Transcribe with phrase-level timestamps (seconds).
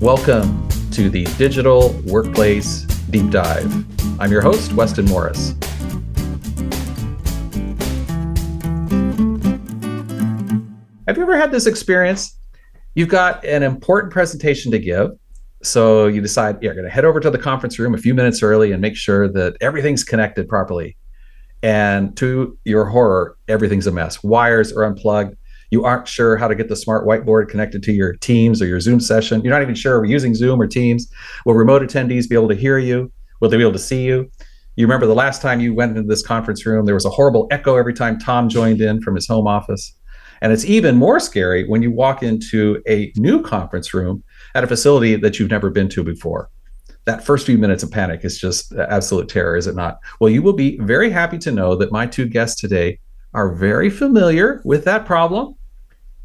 [0.00, 3.84] Welcome to the Digital Workplace Deep Dive.
[4.20, 5.56] I'm your host, Weston Morris.
[11.08, 12.38] Have you ever had this experience?
[12.94, 15.10] You've got an important presentation to give.
[15.64, 18.40] So you decide, I'm going to head over to the conference room a few minutes
[18.40, 20.96] early and make sure that everything's connected properly.
[21.64, 24.22] And to your horror, everything's a mess.
[24.22, 25.36] Wires are unplugged
[25.70, 28.80] you aren't sure how to get the smart whiteboard connected to your Teams or your
[28.80, 29.42] Zoom session.
[29.42, 31.10] You're not even sure are we're using Zoom or Teams.
[31.44, 33.12] Will remote attendees be able to hear you?
[33.40, 34.30] Will they be able to see you?
[34.76, 37.48] You remember the last time you went into this conference room, there was a horrible
[37.50, 39.92] echo every time Tom joined in from his home office.
[40.40, 44.22] And it's even more scary when you walk into a new conference room
[44.54, 46.48] at a facility that you've never been to before.
[47.06, 49.98] That first few minutes of panic is just absolute terror, is it not?
[50.20, 53.00] Well, you will be very happy to know that my two guests today
[53.34, 55.54] are very familiar with that problem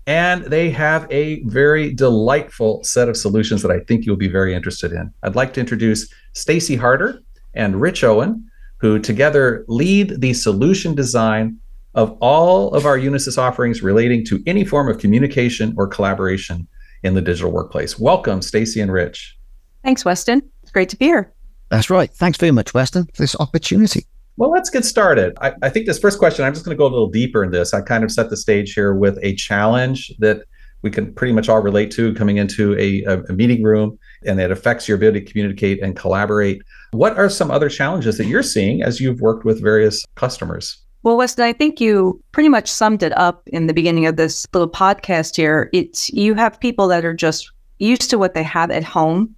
[0.06, 4.54] and they have a very delightful set of solutions that I think you'll be very
[4.54, 5.14] interested in.
[5.23, 7.22] I'd like to introduce Stacy Harder
[7.54, 11.58] and Rich Owen, who together lead the solution design
[11.95, 16.67] of all of our Unisys offerings relating to any form of communication or collaboration
[17.04, 18.00] in the digital workplace.
[18.00, 19.38] Welcome, Stacy and Rich.
[19.84, 20.42] Thanks, Weston.
[20.64, 21.34] It's great to be here.
[21.70, 22.12] That's right.
[22.12, 24.06] Thanks very much, Weston, for this opportunity.
[24.38, 25.38] Well, let's get started.
[25.42, 27.52] I, I think this first question, I'm just going to go a little deeper in
[27.52, 27.73] this.
[27.73, 30.44] I kind of set the stage here with a challenge that
[30.81, 34.52] we can pretty much all relate to coming into a, a, meeting room and it
[34.52, 36.61] affects your ability to communicate and collaborate.
[36.92, 40.78] What are some other challenges that you're seeing as you've worked with various customers?
[41.04, 44.45] Well, Weston, I think you pretty much summed it up in the beginning of this
[44.54, 45.70] little podcast here.
[45.73, 49.36] It's you have people that are just used to what they have at home.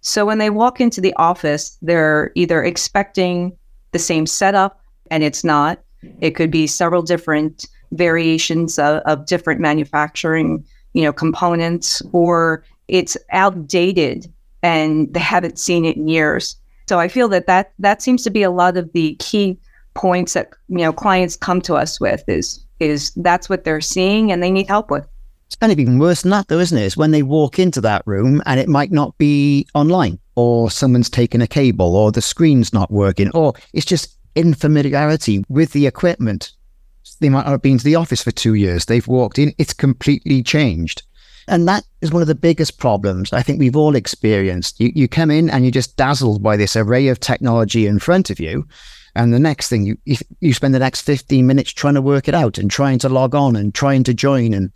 [0.00, 3.57] So when they walk into the office, they're either expecting
[3.92, 5.80] the same setup and it's not.
[6.20, 13.16] It could be several different variations of, of different manufacturing, you know, components, or it's
[13.30, 14.32] outdated
[14.62, 16.56] and they haven't seen it in years.
[16.88, 19.58] So I feel that that that seems to be a lot of the key
[19.94, 24.32] points that you know clients come to us with is is that's what they're seeing
[24.32, 25.06] and they need help with.
[25.48, 26.84] It's kind of even worse than that, though, isn't it?
[26.84, 31.08] It's when they walk into that room and it might not be online, or someone's
[31.08, 36.52] taken a cable, or the screen's not working, or it's just infamiliarity with the equipment.
[37.20, 38.84] They might not have been to the office for two years.
[38.84, 41.02] They've walked in, it's completely changed.
[41.48, 44.78] And that is one of the biggest problems I think we've all experienced.
[44.78, 48.28] You, you come in and you're just dazzled by this array of technology in front
[48.28, 48.68] of you.
[49.14, 52.34] And the next thing, you, you spend the next 15 minutes trying to work it
[52.34, 54.70] out and trying to log on and trying to join and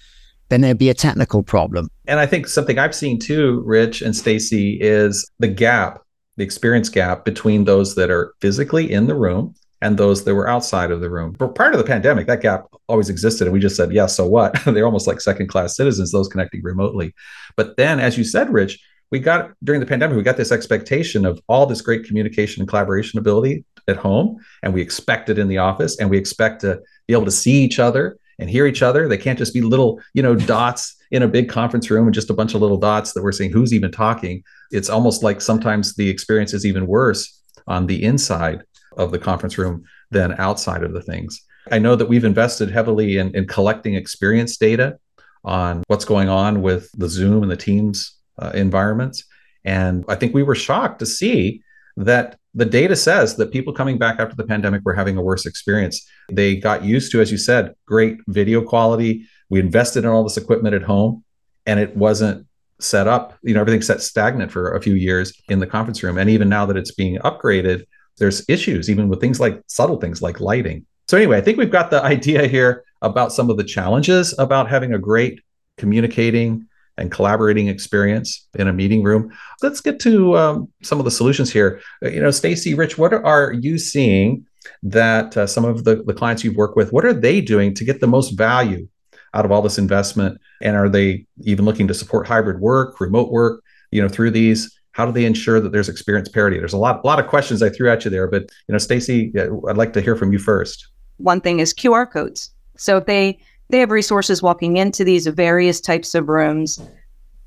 [0.53, 1.89] then there'd be a technical problem.
[2.07, 6.03] And I think something I've seen too, Rich and Stacy, is the gap,
[6.37, 10.47] the experience gap between those that are physically in the room and those that were
[10.47, 11.35] outside of the room.
[11.39, 13.47] But prior to the pandemic, that gap always existed.
[13.47, 14.63] And we just said, yeah, so what?
[14.67, 17.15] They're almost like second class citizens, those connecting remotely.
[17.57, 18.79] But then, as you said, Rich,
[19.11, 22.69] we got during the pandemic, we got this expectation of all this great communication and
[22.69, 24.37] collaboration ability at home.
[24.63, 27.63] And we expect it in the office and we expect to be able to see
[27.63, 29.09] each other and hear each other.
[29.09, 32.31] They can't just be little, you know, dots in a big conference room and just
[32.31, 34.43] a bunch of little dots that we're saying who's even talking.
[34.71, 38.65] It's almost like sometimes the experience is even worse on the inside
[38.97, 41.41] of the conference room than outside of the things.
[41.71, 44.99] I know that we've invested heavily in, in collecting experience data
[45.45, 49.25] on what's going on with the Zoom and the Teams uh, environments.
[49.65, 51.63] And I think we were shocked to see
[51.97, 55.47] that the data says that people coming back after the pandemic were having a worse
[55.47, 56.07] experience.
[56.31, 59.27] They got used to, as you said, great video quality.
[59.49, 61.25] We invested in all this equipment at home
[61.67, 62.47] and it wasn't
[62.79, 63.39] set up.
[63.43, 66.19] You know, everything set stagnant for a few years in the conference room.
[66.19, 67.87] And even now that it's being upgraded,
[68.19, 70.85] there's issues, even with things like subtle things like lighting.
[71.09, 74.69] So, anyway, I think we've got the idea here about some of the challenges about
[74.69, 75.41] having a great
[75.79, 76.69] communicating
[76.99, 79.33] and collaborating experience in a meeting room.
[79.63, 81.81] Let's get to um, some of the solutions here.
[82.05, 84.47] Uh, you know, Stacy, Rich, what are you seeing
[84.83, 87.85] that uh, some of the, the clients you've worked with, what are they doing to
[87.85, 88.87] get the most value
[89.35, 90.41] out of all this investment?
[90.61, 94.79] And are they even looking to support hybrid work, remote work, you know, through these?
[94.93, 96.59] How do they ensure that there's experience parity?
[96.59, 98.79] There's a lot, a lot of questions I threw at you there, but you know,
[98.79, 100.89] Stacy, I'd like to hear from you first.
[101.17, 102.51] One thing is QR codes.
[102.77, 103.39] So if they
[103.73, 106.79] they have resources walking into these various types of rooms.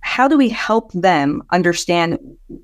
[0.01, 2.18] How do we help them understand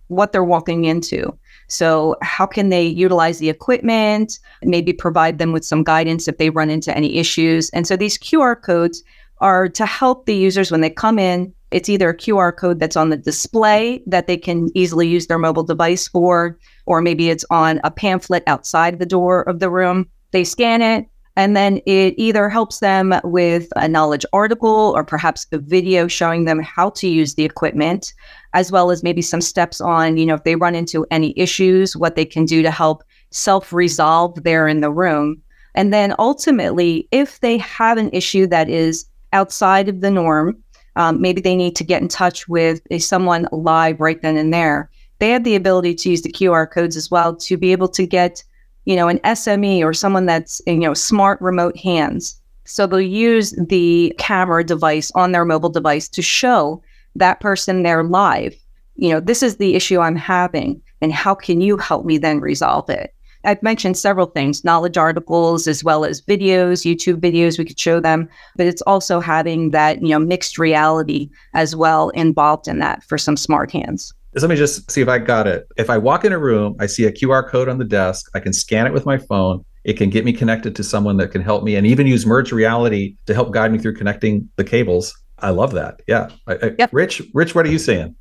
[0.08, 1.38] what they're walking into?
[1.68, 6.50] So, how can they utilize the equipment, maybe provide them with some guidance if they
[6.50, 7.69] run into any issues?
[7.69, 9.04] And so, these QR codes
[9.38, 11.54] are to help the users when they come in.
[11.69, 15.38] It's either a QR code that's on the display that they can easily use their
[15.40, 20.10] mobile device for, or maybe it's on a pamphlet outside the door of the room.
[20.31, 25.48] They scan it, And then it either helps them with a knowledge article or perhaps
[25.51, 28.13] a video showing them how to use the equipment,
[28.54, 31.95] as well as maybe some steps on, you know, if they run into any issues,
[31.95, 35.42] what they can do to help self resolve there in the room.
[35.74, 40.62] And then ultimately, if they have an issue that is outside of the norm,
[40.98, 44.89] um, maybe they need to get in touch with someone live right then and there.
[45.19, 48.06] They have the ability to use the QR codes as well to be able to
[48.06, 48.44] get
[48.86, 52.39] you know, an SME or someone that's, you know, smart remote hands.
[52.66, 56.81] So they'll use the camera device on their mobile device to show
[57.16, 58.56] that person there live.
[58.95, 62.39] You know, this is the issue I'm having, and how can you help me then
[62.39, 63.13] resolve it?
[63.44, 68.00] I've mentioned several things knowledge articles as well as videos, YouTube videos we could show
[68.00, 73.04] them, but it's also having that, you know, mixed reality as well involved in that
[73.04, 75.68] for some smart hands let me just see if I got it.
[75.78, 78.39] If I walk in a room, I see a QR code on the desk, I
[78.39, 79.66] can scan it with my phone.
[79.83, 82.51] It can get me connected to someone that can help me and even use merge
[82.51, 85.13] reality to help guide me through connecting the cables.
[85.39, 86.01] I love that.
[86.07, 86.30] Yeah.
[86.48, 86.89] I, I, yep.
[86.94, 88.16] Rich, Rich, what are you saying?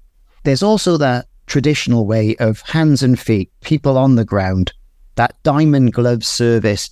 [0.45, 4.73] There's also that traditional way of hands and feet, people on the ground,
[5.17, 6.89] that diamond glove service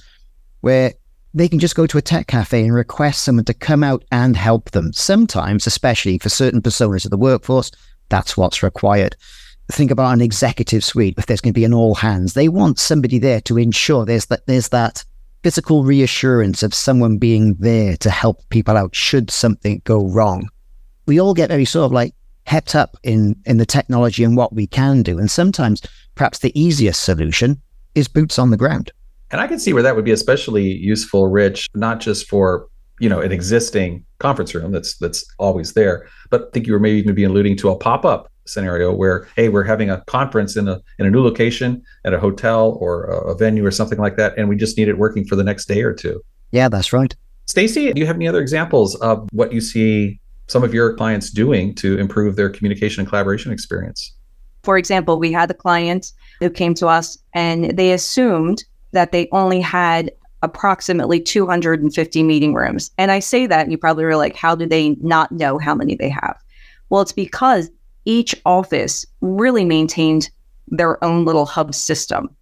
[0.61, 0.93] where
[1.33, 4.37] they can just go to a tech cafe and request someone to come out and
[4.37, 4.93] help them.
[4.93, 7.71] Sometimes, especially for certain personas of the workforce,
[8.09, 9.17] that's what's required.
[9.71, 11.15] Think about an executive suite.
[11.19, 14.27] If there's going to be an all hands, they want somebody there to ensure there's
[14.27, 15.05] that there's that
[15.43, 20.49] physical reassurance of someone being there to help people out should something go wrong.
[21.07, 22.15] We all get very sort of like
[22.47, 25.83] hepped up in in the technology and what we can do, and sometimes
[26.15, 27.61] perhaps the easiest solution
[27.95, 28.91] is boots on the ground.
[29.31, 32.69] And I can see where that would be especially useful, Rich, not just for
[33.01, 36.09] you know an existing conference room that's that's always there.
[36.31, 39.49] But I think you were maybe even be alluding to a pop-up scenario where hey
[39.49, 43.33] we're having a conference in a in a new location at a hotel or a,
[43.33, 45.67] a venue or something like that and we just need it working for the next
[45.67, 46.21] day or two.
[46.51, 47.15] Yeah that's right.
[47.47, 51.31] Stacy do you have any other examples of what you see some of your clients
[51.31, 54.15] doing to improve their communication and collaboration experience?
[54.63, 59.29] For example we had a client who came to us and they assumed that they
[59.33, 60.11] only had
[60.43, 62.91] approximately 250 meeting rooms.
[62.99, 65.75] And I say that, and you probably are like, how do they not know how
[65.75, 66.37] many they have?
[66.91, 67.71] Well, it's because
[68.05, 70.31] each office really maintained
[70.69, 72.35] their own little hub system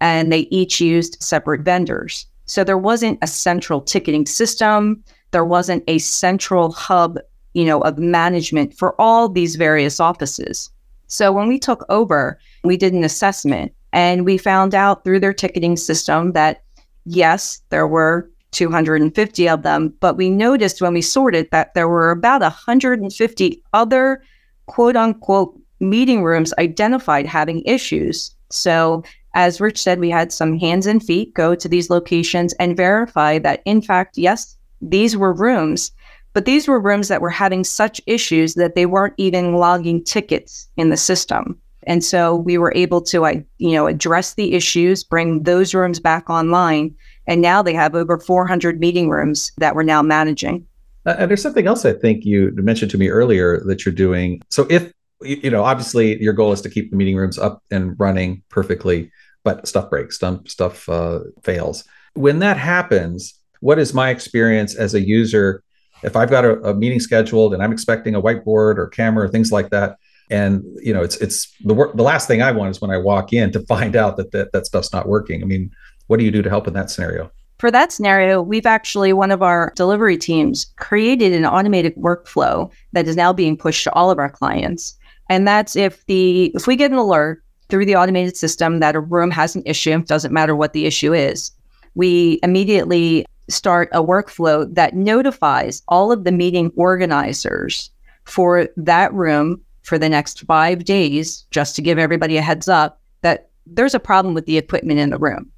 [0.00, 2.26] and they each used separate vendors.
[2.46, 5.02] So there wasn't a central ticketing system,
[5.32, 7.18] there wasn't a central hub,
[7.52, 10.70] you know, of management for all these various offices.
[11.08, 15.32] So when we took over, we did an assessment and we found out through their
[15.32, 16.62] ticketing system that
[17.08, 22.10] yes, there were 250 of them, but we noticed when we sorted that there were
[22.10, 24.22] about 150 other
[24.66, 28.34] quote unquote meeting rooms identified having issues.
[28.50, 29.02] So,
[29.34, 33.38] as Rich said, we had some hands and feet go to these locations and verify
[33.40, 35.92] that, in fact, yes, these were rooms,
[36.32, 40.68] but these were rooms that were having such issues that they weren't even logging tickets
[40.76, 41.60] in the system.
[41.88, 46.28] And so we were able to, you know, address the issues, bring those rooms back
[46.28, 46.94] online,
[47.26, 50.66] and now they have over 400 meeting rooms that we're now managing.
[51.06, 54.42] Uh, and there's something else I think you mentioned to me earlier that you're doing.
[54.50, 54.92] So if
[55.22, 59.10] you know, obviously your goal is to keep the meeting rooms up and running perfectly,
[59.42, 61.84] but stuff breaks, stuff uh, fails.
[62.12, 65.64] When that happens, what is my experience as a user?
[66.04, 69.28] If I've got a, a meeting scheduled and I'm expecting a whiteboard or camera or
[69.28, 69.96] things like that,
[70.30, 73.32] and you know it's it's the the last thing i want is when i walk
[73.32, 75.42] in to find out that that, that stuff's not working.
[75.42, 75.70] I mean
[76.06, 77.30] what do you do to help in that scenario?
[77.58, 83.06] For that scenario we've actually one of our delivery teams created an automated workflow that
[83.06, 84.96] is now being pushed to all of our clients.
[85.28, 89.00] And that's if the if we get an alert through the automated system that a
[89.00, 91.52] room has an issue doesn't matter what the issue is
[91.98, 97.90] we immediately start a workflow that notifies all of the meeting organizers
[98.24, 103.00] for that room for the next five days, just to give everybody a heads up
[103.22, 105.50] that there's a problem with the equipment in the room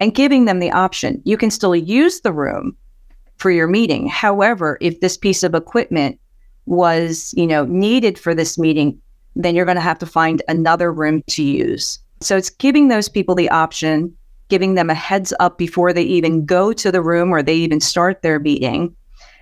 [0.00, 1.22] and giving them the option.
[1.24, 2.76] You can still use the room
[3.36, 4.08] for your meeting.
[4.08, 6.18] However, if this piece of equipment
[6.64, 9.00] was, you know, needed for this meeting,
[9.36, 11.98] then you're going to have to find another room to use.
[12.20, 14.16] So it's giving those people the option,
[14.48, 17.80] giving them a heads up before they even go to the room or they even
[17.80, 18.96] start their meeting.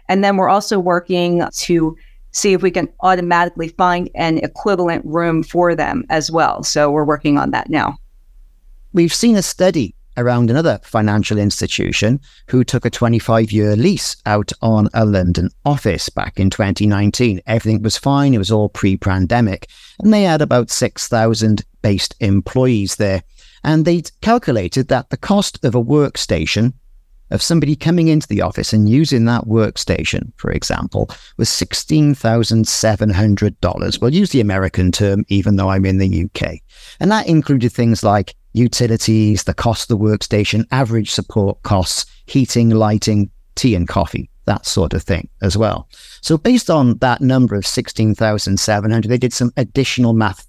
[0.08, 1.96] And then we're also working to
[2.34, 6.62] see if we can automatically find an equivalent room for them as well.
[6.62, 7.96] So we're working on that now.
[8.92, 14.52] We've seen a study around another financial institution who took a 25 year lease out
[14.62, 17.40] on a London office back in 2019.
[17.46, 19.68] Everything was fine, it was all pre pandemic,
[20.00, 23.22] and they had about 6,000 based employees there.
[23.62, 26.74] And they calculated that the cost of a workstation
[27.34, 34.00] of somebody coming into the office and using that workstation, for example, was $16,700.
[34.00, 36.60] We'll use the American term, even though I'm in the UK.
[37.00, 42.70] And that included things like utilities, the cost of the workstation, average support costs, heating,
[42.70, 45.88] lighting, tea and coffee, that sort of thing as well.
[46.20, 50.46] So based on that number of 16,700, they did some additional math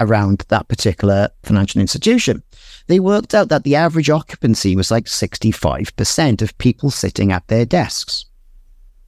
[0.00, 2.42] around that particular financial institution.
[2.86, 7.64] They worked out that the average occupancy was like 65% of people sitting at their
[7.64, 8.26] desks.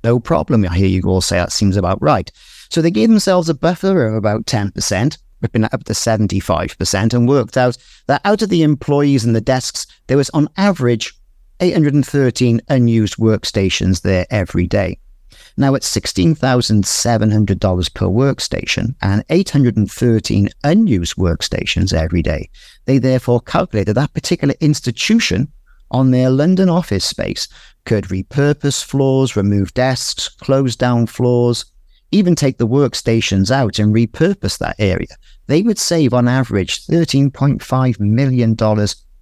[0.04, 0.64] No problem.
[0.64, 2.30] I hear you all say that seems about right.
[2.70, 7.56] So they gave themselves a buffer of about 10%, ripping up to 75%, and worked
[7.56, 11.14] out that out of the employees and the desks, there was on average
[11.61, 14.99] 813 unused workstations there every day.
[15.58, 22.48] Now it's $16,700 per workstation and 813 unused workstations every day.
[22.84, 25.50] They therefore calculated that particular institution
[25.90, 27.48] on their London office space
[27.86, 31.64] could repurpose floors, remove desks, close down floors,
[32.12, 35.08] even take the workstations out and repurpose that area.
[35.48, 38.56] They would save on average $13.5 million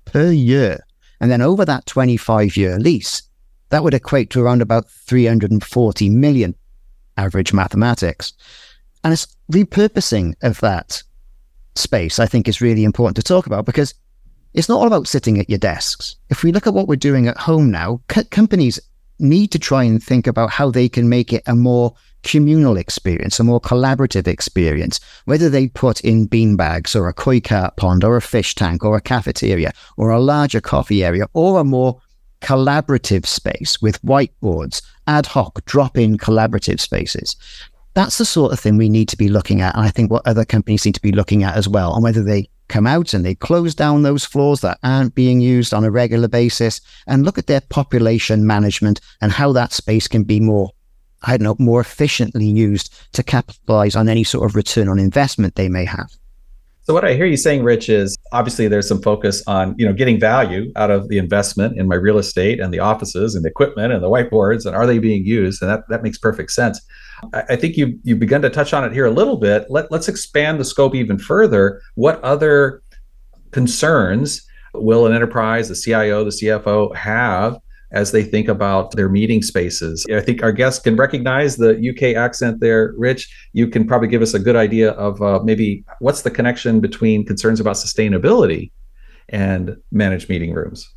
[0.04, 0.80] per year.
[1.18, 3.22] And then over that 25 year lease,
[3.70, 6.54] that would equate to around about 340 million
[7.16, 8.32] average mathematics.
[9.02, 11.02] And it's repurposing of that
[11.74, 13.94] space, I think, is really important to talk about because
[14.54, 16.16] it's not all about sitting at your desks.
[16.30, 18.80] If we look at what we're doing at home now, c- companies
[19.18, 23.38] need to try and think about how they can make it a more communal experience,
[23.38, 28.02] a more collaborative experience, whether they put in bean bags or a koi carp pond
[28.02, 32.00] or a fish tank or a cafeteria or a larger coffee area or a more
[32.40, 37.36] collaborative space with whiteboards, ad hoc drop in collaborative spaces.
[37.94, 39.74] That's the sort of thing we need to be looking at.
[39.74, 42.22] And I think what other companies need to be looking at as well, and whether
[42.22, 45.90] they come out and they close down those floors that aren't being used on a
[45.90, 50.72] regular basis and look at their population management and how that space can be more,
[51.22, 55.54] I don't know, more efficiently used to capitalize on any sort of return on investment
[55.54, 56.10] they may have.
[56.86, 59.92] So what I hear you saying, Rich, is obviously there's some focus on you know
[59.92, 63.48] getting value out of the investment in my real estate and the offices and the
[63.48, 65.60] equipment and the whiteboards and are they being used?
[65.62, 66.80] And that that makes perfect sense.
[67.34, 69.66] I, I think you you've begun to touch on it here a little bit.
[69.68, 71.82] Let let's expand the scope even further.
[71.96, 72.84] What other
[73.50, 77.58] concerns will an enterprise, the CIO, the CFO have
[77.92, 80.06] as they think about their meeting spaces.
[80.12, 82.94] I think our guests can recognize the UK accent there.
[82.96, 86.80] Rich, you can probably give us a good idea of uh, maybe what's the connection
[86.80, 88.70] between concerns about sustainability
[89.28, 90.88] and managed meeting rooms.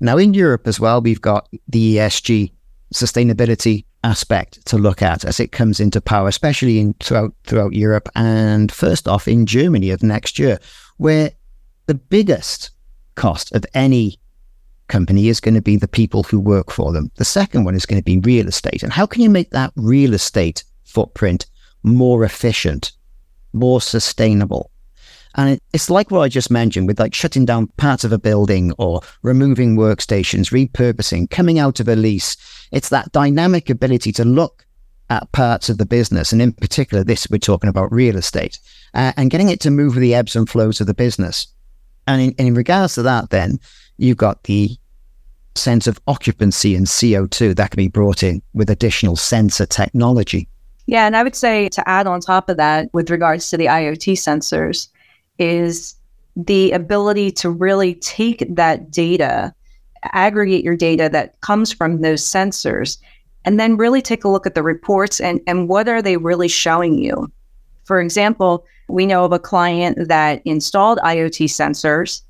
[0.00, 2.52] Now, in Europe as well, we've got the ESG
[2.94, 8.08] sustainability aspect to look at as it comes into power, especially in throughout throughout Europe,
[8.14, 10.58] and first off in Germany of next year,
[10.96, 11.32] where
[11.86, 12.70] the biggest
[13.14, 14.18] cost of any
[14.90, 17.10] company is going to be the people who work for them.
[17.16, 18.82] The second one is going to be real estate.
[18.82, 21.46] And how can you make that real estate footprint
[21.82, 22.92] more efficient,
[23.54, 24.70] more sustainable?
[25.36, 28.18] And it, it's like what I just mentioned with like shutting down parts of a
[28.18, 32.36] building or removing workstations, repurposing, coming out of a lease.
[32.72, 34.66] It's that dynamic ability to look
[35.08, 36.32] at parts of the business.
[36.32, 38.58] And in particular, this we're talking about real estate
[38.94, 41.46] uh, and getting it to move with the ebbs and flows of the business.
[42.06, 43.60] And in, in regards to that, then
[44.00, 44.76] you've got the
[45.54, 50.48] sense of occupancy and CO2 that can be brought in with additional sensor technology.
[50.86, 53.66] Yeah, and I would say to add on top of that, with regards to the
[53.66, 54.88] IoT sensors,
[55.38, 55.94] is
[56.36, 59.54] the ability to really take that data,
[60.12, 62.98] aggregate your data that comes from those sensors,
[63.44, 66.48] and then really take a look at the reports and, and what are they really
[66.48, 67.30] showing you.
[67.84, 72.22] For example, we know of a client that installed IoT sensors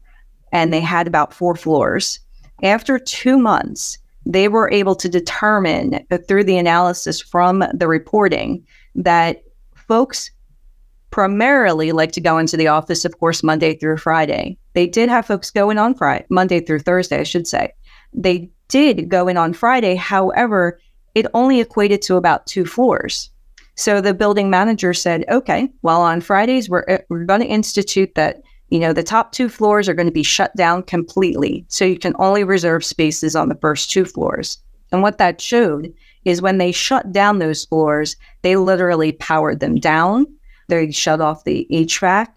[0.52, 2.20] and they had about four floors
[2.62, 8.64] after two months, they were able to determine uh, through the analysis from the reporting
[8.94, 9.42] that
[9.74, 10.30] folks
[11.10, 14.56] primarily like to go into the office, of course, Monday through Friday.
[14.74, 17.72] They did have folks going on Friday, Monday through Thursday, I should say.
[18.12, 19.96] They did go in on Friday.
[19.96, 20.78] However,
[21.14, 23.30] it only equated to about two floors.
[23.74, 28.14] So the building manager said, okay, well, on Fridays, we're, uh, we're going to institute
[28.14, 31.64] that you know, the top two floors are going to be shut down completely.
[31.68, 34.58] So you can only reserve spaces on the first two floors.
[34.92, 35.92] And what that showed
[36.24, 40.26] is when they shut down those floors, they literally powered them down.
[40.68, 42.28] They shut off the HVAC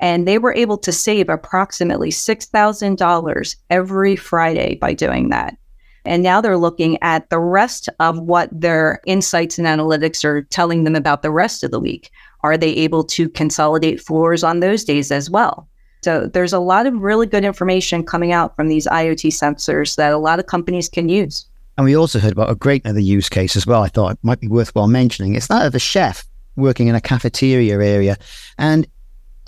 [0.00, 5.56] and they were able to save approximately $6,000 every Friday by doing that.
[6.04, 10.84] And now they're looking at the rest of what their insights and analytics are telling
[10.84, 12.10] them about the rest of the week.
[12.42, 15.68] Are they able to consolidate floors on those days as well?
[16.06, 20.12] So there's a lot of really good information coming out from these IoT sensors that
[20.12, 21.46] a lot of companies can use.
[21.76, 23.82] And we also heard about a great other use case as well.
[23.82, 25.34] I thought it might be worthwhile mentioning.
[25.34, 28.16] It's that of a chef working in a cafeteria area.
[28.56, 28.86] And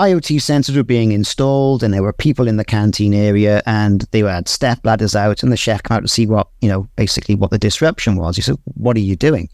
[0.00, 4.22] IoT sensors were being installed and there were people in the canteen area and they
[4.22, 7.36] had step ladders out and the chef came out to see what, you know, basically
[7.36, 8.34] what the disruption was.
[8.34, 9.48] He said, what are you doing?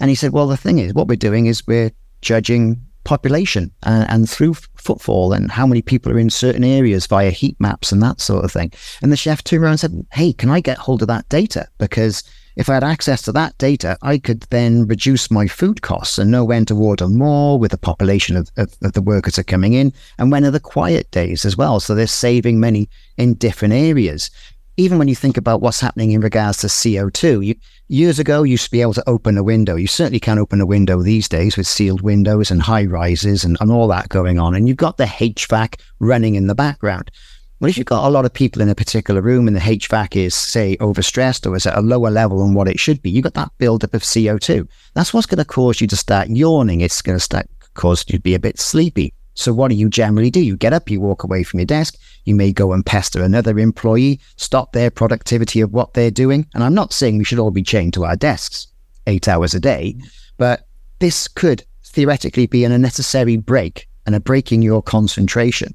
[0.00, 1.90] And he said, well, the thing is, what we're doing is we're
[2.22, 7.30] judging population and, and through footfall and how many people are in certain areas via
[7.30, 8.72] heat maps and that sort of thing.
[9.00, 11.68] And the chef turned around and said, hey, can I get hold of that data?
[11.78, 12.22] Because
[12.56, 16.30] if I had access to that data, I could then reduce my food costs and
[16.30, 19.74] know when to order more with the population of, of, of, the workers are coming
[19.74, 21.80] in and when are the quiet days as well.
[21.80, 24.30] So they're saving money in different areas.
[24.78, 27.54] Even when you think about what's happening in regards to CO2, you,
[27.88, 29.76] years ago, you used to be able to open a window.
[29.76, 33.56] You certainly can't open a window these days with sealed windows and high rises and,
[33.60, 34.54] and all that going on.
[34.54, 37.10] And you've got the HVAC running in the background.
[37.58, 40.14] Well, if you've got a lot of people in a particular room and the HVAC
[40.14, 43.24] is, say, overstressed or is at a lower level than what it should be, you've
[43.24, 44.68] got that buildup of CO2.
[44.92, 46.82] That's what's going to cause you to start yawning.
[46.82, 49.14] It's going to start cause you to be a bit sleepy.
[49.36, 50.40] So what do you generally do?
[50.40, 53.58] You get up, you walk away from your desk, you may go and pester another
[53.58, 56.46] employee, stop their productivity of what they're doing.
[56.54, 58.66] And I'm not saying we should all be chained to our desks
[59.06, 59.96] eight hours a day,
[60.38, 60.66] but
[60.98, 65.74] this could theoretically be an unnecessary break and a break in your concentration.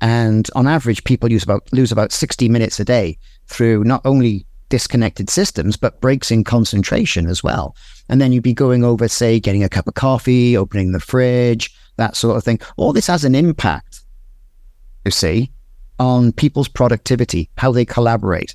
[0.00, 3.18] And on average, people use about lose about 60 minutes a day
[3.48, 7.76] through not only disconnected systems, but breaks in concentration as well.
[8.08, 11.74] And then you'd be going over, say, getting a cup of coffee, opening the fridge,
[11.96, 12.60] that sort of thing.
[12.76, 14.00] All this has an impact,
[15.04, 15.50] you see,
[15.98, 18.54] on people's productivity, how they collaborate,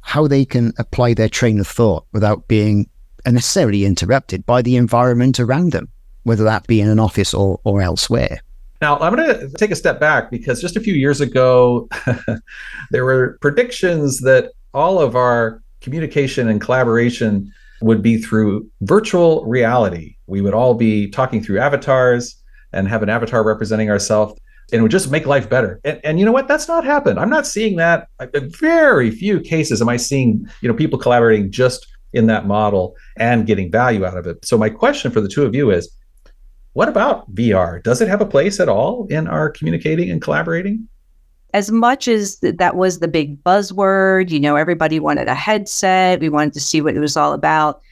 [0.00, 2.88] how they can apply their train of thought without being
[3.26, 5.88] necessarily interrupted by the environment around them,
[6.24, 8.40] whether that be in an office or, or elsewhere.
[8.80, 11.88] Now, I'm going to take a step back because just a few years ago,
[12.90, 20.16] there were predictions that all of our communication and collaboration would be through virtual reality.
[20.26, 22.41] We would all be talking through avatars
[22.72, 24.38] and have an avatar representing ourselves
[24.72, 25.80] and it would just make life better.
[25.84, 26.48] And, and you know what?
[26.48, 27.18] That's not happened.
[27.18, 28.08] I'm not seeing that.
[28.34, 33.46] Very few cases am I seeing, you know, people collaborating just in that model and
[33.46, 34.44] getting value out of it.
[34.44, 35.90] So my question for the two of you is,
[36.72, 37.82] what about VR?
[37.82, 40.88] Does it have a place at all in our communicating and collaborating?
[41.52, 46.30] As much as that was the big buzzword, you know, everybody wanted a headset, we
[46.30, 47.82] wanted to see what it was all about.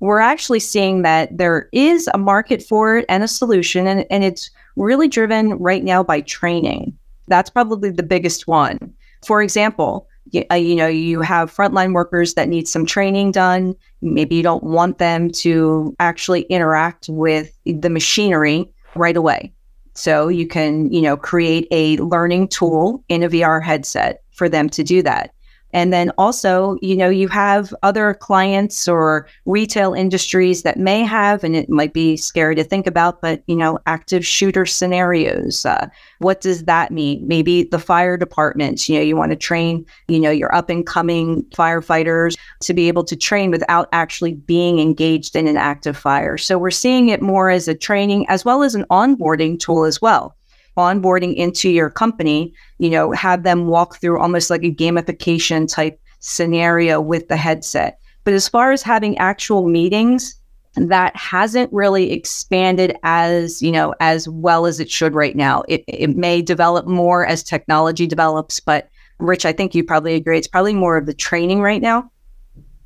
[0.00, 4.24] We're actually seeing that there is a market for it and a solution, and, and
[4.24, 6.96] it's really driven right now by training.
[7.26, 8.94] That's probably the biggest one.
[9.26, 13.74] For example, you, uh, you know, you have frontline workers that need some training done.
[14.02, 19.52] Maybe you don't want them to actually interact with the machinery right away.
[19.94, 24.68] So you can, you know, create a learning tool in a VR headset for them
[24.70, 25.34] to do that.
[25.72, 31.44] And then also, you know, you have other clients or retail industries that may have,
[31.44, 35.66] and it might be scary to think about, but, you know, active shooter scenarios.
[35.66, 37.26] Uh, what does that mean?
[37.26, 40.86] Maybe the fire departments, you know, you want to train, you know, your up and
[40.86, 46.38] coming firefighters to be able to train without actually being engaged in an active fire.
[46.38, 50.00] So we're seeing it more as a training as well as an onboarding tool as
[50.00, 50.37] well
[50.78, 56.00] onboarding into your company, you know, have them walk through almost like a gamification type
[56.20, 57.98] scenario with the headset.
[58.24, 60.38] But as far as having actual meetings,
[60.76, 65.64] that hasn't really expanded as you know as well as it should right now.
[65.68, 68.88] It it may develop more as technology develops, but
[69.18, 70.38] Rich, I think you probably agree.
[70.38, 72.10] It's probably more of the training right now.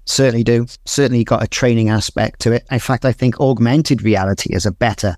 [0.06, 0.66] Certainly do.
[0.86, 2.64] Certainly got a training aspect to it.
[2.70, 5.16] In fact, I think augmented reality is a better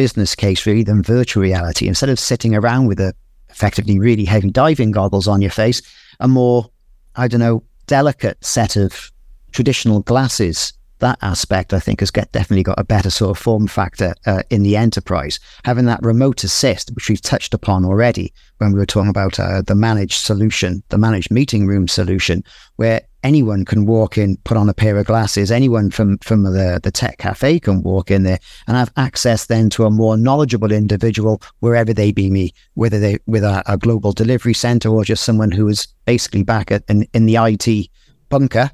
[0.00, 1.86] business case really than virtual reality.
[1.86, 3.12] Instead of sitting around with a
[3.50, 5.82] effectively really heavy diving goggles on your face,
[6.20, 6.70] a more,
[7.16, 9.12] I don't know, delicate set of
[9.52, 10.72] traditional glasses.
[11.00, 14.42] That aspect, I think, has get, definitely got a better sort of form factor uh,
[14.48, 15.38] in the enterprise.
[15.66, 19.60] Having that remote assist, which we've touched upon already when we were talking about uh,
[19.60, 22.42] the managed solution, the managed meeting room solution,
[22.76, 25.50] where anyone can walk in, put on a pair of glasses.
[25.50, 29.70] Anyone from from the the tech cafe can walk in there and have access then
[29.70, 34.12] to a more knowledgeable individual wherever they be me, whether they with a, a global
[34.12, 37.88] delivery center or just someone who is basically back at in, in the IT
[38.28, 38.70] bunker.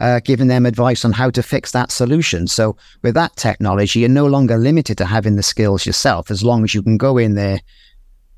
[0.00, 2.46] Uh, giving them advice on how to fix that solution.
[2.46, 6.30] So, with that technology, you're no longer limited to having the skills yourself.
[6.30, 7.58] As long as you can go in there,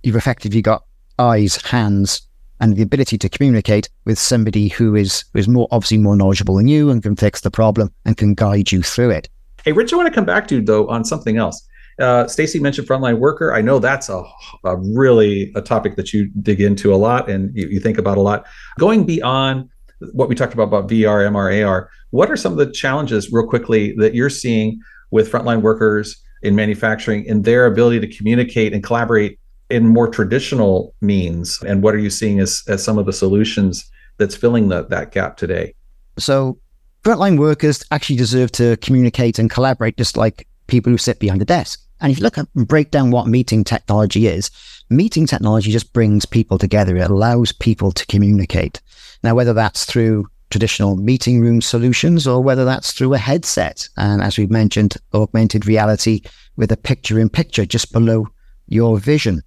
[0.03, 0.85] you've effectively got
[1.19, 2.23] eyes, hands,
[2.61, 6.57] and the ability to communicate with somebody who is who is more obviously more knowledgeable
[6.57, 9.29] than you and can fix the problem and can guide you through it.
[9.65, 11.67] Hey, Rich, I want to come back to though on something else.
[11.99, 13.53] Uh, Stacy mentioned frontline worker.
[13.53, 14.23] I know that's a,
[14.65, 18.17] a, really a topic that you dig into a lot and you, you think about
[18.17, 18.47] a lot.
[18.79, 19.69] Going beyond
[20.13, 23.47] what we talked about about VR, MR, AR, what are some of the challenges, real
[23.47, 28.83] quickly, that you're seeing with frontline workers in manufacturing in their ability to communicate and
[28.83, 29.39] collaborate
[29.71, 31.63] in more traditional means?
[31.63, 35.13] And what are you seeing as, as some of the solutions that's filling the, that
[35.13, 35.75] gap today?
[36.19, 36.59] So,
[37.05, 41.47] frontline workers actually deserve to communicate and collaborate just like people who sit behind a
[41.47, 41.81] desk.
[42.01, 44.51] And if you look at and break down what meeting technology is,
[44.89, 46.97] meeting technology just brings people together.
[46.97, 48.81] It allows people to communicate.
[49.23, 53.89] Now, whether that's through traditional meeting room solutions or whether that's through a headset.
[53.97, 56.23] And as we've mentioned, augmented reality
[56.57, 58.27] with a picture in picture just below
[58.67, 59.43] your vision.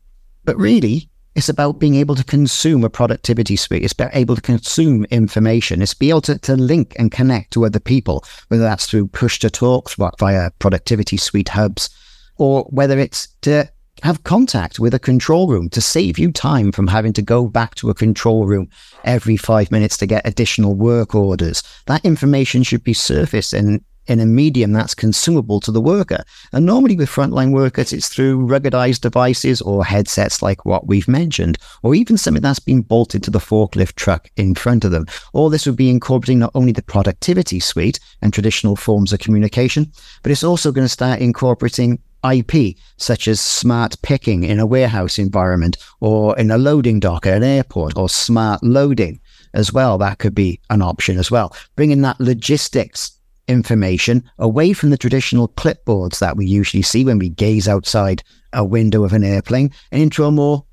[0.46, 3.84] But really, it's about being able to consume a productivity suite.
[3.84, 5.82] It's about able to consume information.
[5.82, 9.40] It's be able to, to link and connect to other people, whether that's through push
[9.40, 11.90] to talks via productivity suite hubs,
[12.38, 13.70] or whether it's to
[14.04, 17.74] have contact with a control room to save you time from having to go back
[17.76, 18.70] to a control room
[19.06, 21.64] every five minutes to get additional work orders.
[21.86, 26.24] That information should be surfaced in in a medium that's consumable to the worker.
[26.52, 31.58] And normally with frontline workers, it's through ruggedized devices or headsets like what we've mentioned,
[31.82, 35.06] or even something that's been bolted to the forklift truck in front of them.
[35.34, 39.92] All this would be incorporating not only the productivity suite and traditional forms of communication,
[40.22, 45.20] but it's also going to start incorporating IP, such as smart picking in a warehouse
[45.20, 49.20] environment or in a loading dock at an airport or smart loading
[49.54, 49.98] as well.
[49.98, 51.56] That could be an option as well.
[51.76, 57.30] Bringing that logistics information away from the traditional clipboards that we usually see when we
[57.30, 60.66] gaze outside a window of an airplane and into a more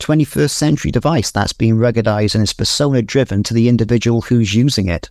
[0.00, 4.88] 21st century device that's being ruggedized and is persona driven to the individual who's using
[4.88, 5.10] it.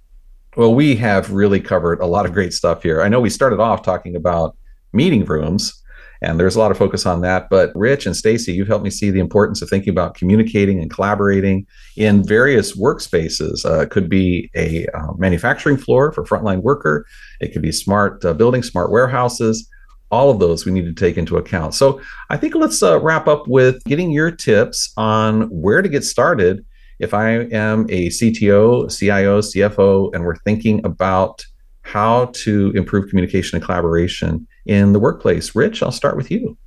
[0.55, 3.01] Well, we have really covered a lot of great stuff here.
[3.01, 4.55] I know we started off talking about
[4.91, 5.82] meeting rooms
[6.23, 7.49] and there's a lot of focus on that.
[7.49, 10.89] But Rich and Stacy, you've helped me see the importance of thinking about communicating and
[10.89, 13.65] collaborating in various workspaces.
[13.65, 17.05] Uh, it could be a uh, manufacturing floor for frontline worker.
[17.41, 19.69] It could be smart uh, buildings, smart warehouses.
[20.11, 21.73] All of those we need to take into account.
[21.73, 26.05] So I think let's uh, wrap up with getting your tips on where to get
[26.05, 26.63] started.
[26.99, 31.43] If I am a CTO, CIO, CFO, and we're thinking about
[31.81, 35.55] how to improve communication and collaboration in the workplace.
[35.55, 36.57] Rich, I'll start with you.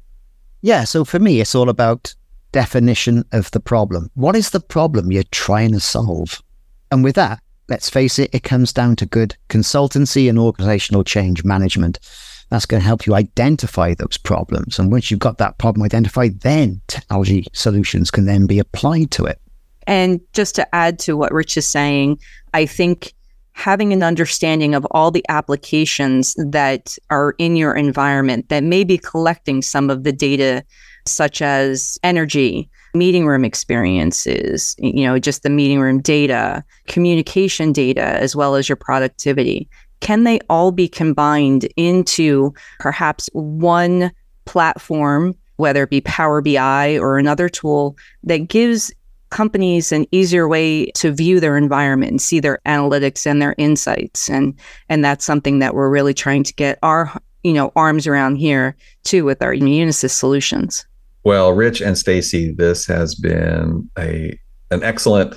[0.62, 0.85] Yeah.
[0.85, 2.14] So for me, it's all about
[2.52, 4.11] definition of the problem.
[4.14, 6.42] What is the problem you're trying to solve?
[6.90, 11.44] And with that, let's face it, it comes down to good consultancy and organizational change
[11.44, 11.98] management.
[12.48, 14.78] That's going to help you identify those problems.
[14.78, 19.24] And once you've got that problem identified, then technology solutions can then be applied to
[19.24, 19.40] it.
[19.88, 22.18] And just to add to what Rich is saying,
[22.54, 23.12] I think
[23.57, 28.99] having an understanding of all the applications that are in your environment that may be
[28.99, 30.62] collecting some of the data,
[31.07, 38.03] such as energy, meeting room experiences, you know, just the meeting room data, communication data,
[38.03, 39.66] as well as your productivity.
[40.01, 44.12] Can they all be combined into perhaps one
[44.45, 48.92] platform, whether it be Power BI or another tool that gives
[49.37, 54.31] companies an easier way to view their environment and see their analytics and their insights
[54.31, 58.37] and and that's something that we're really trying to get our you know arms around
[58.37, 60.87] here too with our Unisys solutions.
[61.22, 64.38] Well, Rich and Stacy, this has been a
[64.70, 65.35] an excellent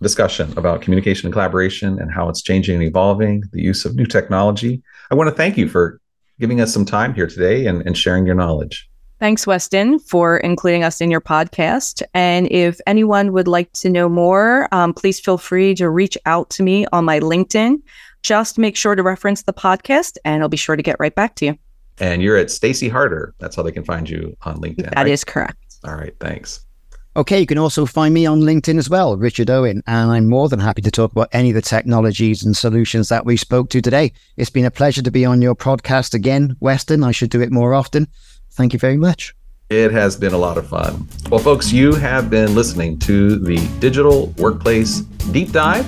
[0.00, 4.06] discussion about communication and collaboration and how it's changing and evolving, the use of new
[4.06, 4.82] technology.
[5.10, 6.00] I want to thank you for
[6.40, 8.88] giving us some time here today and, and sharing your knowledge.
[9.22, 12.02] Thanks, Weston, for including us in your podcast.
[12.12, 16.50] And if anyone would like to know more, um, please feel free to reach out
[16.50, 17.80] to me on my LinkedIn.
[18.24, 21.36] Just make sure to reference the podcast, and I'll be sure to get right back
[21.36, 21.58] to you.
[22.00, 23.32] And you're at Stacy Harder.
[23.38, 24.90] That's how they can find you on LinkedIn.
[24.90, 25.06] That right?
[25.06, 25.76] is correct.
[25.84, 26.16] All right.
[26.18, 26.66] Thanks.
[27.14, 30.48] Okay, you can also find me on LinkedIn as well, Richard Owen, and I'm more
[30.48, 33.80] than happy to talk about any of the technologies and solutions that we spoke to
[33.80, 34.12] today.
[34.36, 37.04] It's been a pleasure to be on your podcast again, Weston.
[37.04, 38.08] I should do it more often.
[38.52, 39.34] Thank you very much.
[39.70, 41.08] It has been a lot of fun.
[41.30, 45.00] Well, folks, you have been listening to the Digital Workplace
[45.32, 45.86] Deep Dive.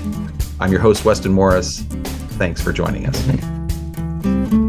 [0.61, 1.81] I'm your host, Weston Morris.
[2.39, 4.64] Thanks for joining us.